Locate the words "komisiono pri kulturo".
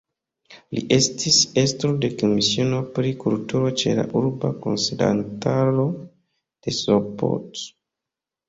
2.21-3.69